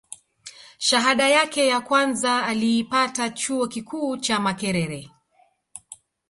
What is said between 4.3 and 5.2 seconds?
makerere